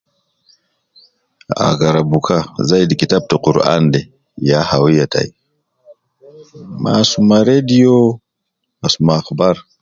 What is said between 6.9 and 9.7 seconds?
asuma radio, asuma akhbar